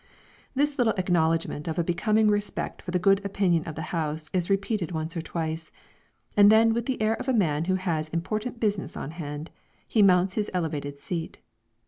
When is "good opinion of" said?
2.97-3.75